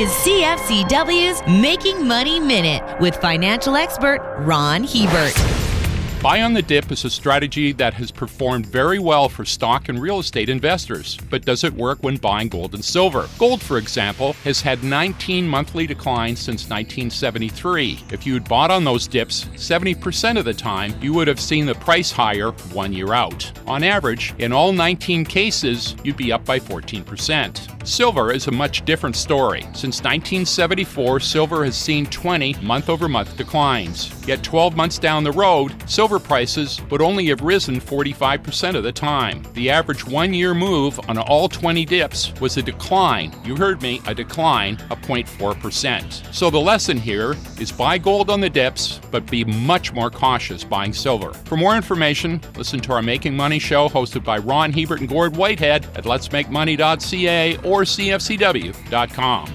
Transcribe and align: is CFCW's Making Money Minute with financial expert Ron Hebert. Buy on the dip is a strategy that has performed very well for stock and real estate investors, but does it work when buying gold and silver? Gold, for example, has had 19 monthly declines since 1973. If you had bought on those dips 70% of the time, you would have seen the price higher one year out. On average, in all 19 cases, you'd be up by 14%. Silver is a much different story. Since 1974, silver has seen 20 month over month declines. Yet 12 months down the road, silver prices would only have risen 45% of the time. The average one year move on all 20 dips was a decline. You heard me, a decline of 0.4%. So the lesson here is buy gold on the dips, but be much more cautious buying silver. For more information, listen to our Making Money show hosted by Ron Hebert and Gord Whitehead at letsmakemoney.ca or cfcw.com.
is 0.00 0.08
CFCW's 0.08 1.46
Making 1.60 2.08
Money 2.08 2.40
Minute 2.40 2.98
with 3.00 3.16
financial 3.16 3.76
expert 3.76 4.34
Ron 4.38 4.82
Hebert. 4.82 5.34
Buy 6.22 6.40
on 6.40 6.54
the 6.54 6.62
dip 6.62 6.90
is 6.90 7.04
a 7.04 7.10
strategy 7.10 7.72
that 7.72 7.92
has 7.92 8.10
performed 8.10 8.64
very 8.64 8.98
well 8.98 9.28
for 9.28 9.44
stock 9.44 9.90
and 9.90 10.00
real 10.00 10.18
estate 10.18 10.48
investors, 10.48 11.18
but 11.28 11.44
does 11.44 11.64
it 11.64 11.74
work 11.74 11.98
when 12.02 12.16
buying 12.16 12.48
gold 12.48 12.72
and 12.72 12.82
silver? 12.82 13.28
Gold, 13.38 13.60
for 13.60 13.76
example, 13.76 14.32
has 14.44 14.62
had 14.62 14.82
19 14.82 15.46
monthly 15.46 15.86
declines 15.86 16.38
since 16.38 16.70
1973. 16.70 18.04
If 18.10 18.26
you 18.26 18.32
had 18.32 18.48
bought 18.48 18.70
on 18.70 18.84
those 18.84 19.06
dips 19.06 19.44
70% 19.56 20.38
of 20.38 20.46
the 20.46 20.54
time, 20.54 20.94
you 21.02 21.12
would 21.12 21.28
have 21.28 21.40
seen 21.40 21.66
the 21.66 21.74
price 21.74 22.10
higher 22.10 22.52
one 22.72 22.94
year 22.94 23.12
out. 23.12 23.52
On 23.66 23.84
average, 23.84 24.34
in 24.38 24.50
all 24.50 24.72
19 24.72 25.26
cases, 25.26 25.94
you'd 26.04 26.16
be 26.16 26.32
up 26.32 26.46
by 26.46 26.58
14%. 26.58 27.79
Silver 27.84 28.30
is 28.30 28.46
a 28.46 28.50
much 28.50 28.84
different 28.84 29.16
story. 29.16 29.62
Since 29.72 30.02
1974, 30.02 31.20
silver 31.20 31.64
has 31.64 31.76
seen 31.76 32.04
20 32.06 32.54
month 32.62 32.90
over 32.90 33.08
month 33.08 33.36
declines. 33.38 34.12
Yet 34.28 34.42
12 34.42 34.76
months 34.76 34.98
down 34.98 35.24
the 35.24 35.32
road, 35.32 35.74
silver 35.90 36.18
prices 36.18 36.80
would 36.90 37.00
only 37.00 37.26
have 37.26 37.40
risen 37.40 37.80
45% 37.80 38.76
of 38.76 38.84
the 38.84 38.92
time. 38.92 39.42
The 39.54 39.70
average 39.70 40.06
one 40.06 40.34
year 40.34 40.52
move 40.52 41.00
on 41.08 41.16
all 41.16 41.48
20 41.48 41.86
dips 41.86 42.32
was 42.40 42.58
a 42.58 42.62
decline. 42.62 43.34
You 43.44 43.56
heard 43.56 43.80
me, 43.80 44.02
a 44.06 44.14
decline 44.14 44.74
of 44.90 45.00
0.4%. 45.00 46.34
So 46.34 46.50
the 46.50 46.60
lesson 46.60 46.98
here 46.98 47.34
is 47.58 47.72
buy 47.72 47.96
gold 47.96 48.28
on 48.28 48.40
the 48.40 48.50
dips, 48.50 49.00
but 49.10 49.28
be 49.30 49.44
much 49.44 49.92
more 49.92 50.10
cautious 50.10 50.64
buying 50.64 50.92
silver. 50.92 51.32
For 51.32 51.56
more 51.56 51.76
information, 51.76 52.40
listen 52.56 52.80
to 52.80 52.92
our 52.92 53.02
Making 53.02 53.34
Money 53.34 53.58
show 53.58 53.88
hosted 53.88 54.22
by 54.22 54.38
Ron 54.38 54.72
Hebert 54.72 55.00
and 55.00 55.08
Gord 55.08 55.36
Whitehead 55.36 55.86
at 55.96 56.04
letsmakemoney.ca 56.04 57.56
or 57.70 57.82
cfcw.com. 57.82 59.46